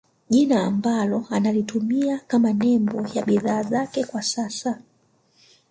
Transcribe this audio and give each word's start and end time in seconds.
Jina 0.29 0.63
ambalo 0.63 1.25
analitumia 1.29 2.19
kama 2.27 2.53
nembo 2.53 3.07
ya 3.13 3.25
bidhaa 3.25 3.63
zake 3.63 4.03
kwa 4.03 4.21
sasa 4.23 4.81